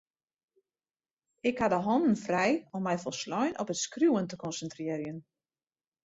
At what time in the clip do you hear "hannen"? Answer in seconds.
1.87-2.15